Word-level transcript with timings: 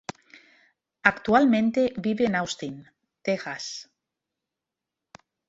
Actualmente 1.03 1.93
vive 1.95 2.25
en 2.25 2.35
Austin, 2.35 2.87
Texas. 3.21 3.87